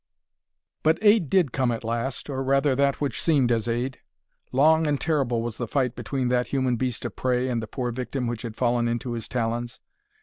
[0.81, 3.99] But aid did come at last, or rather that which seemed as aid.
[4.51, 7.91] Long and terrible was the fight between that human beast of prey and the poor
[7.91, 9.79] victim which had fallen into his talons.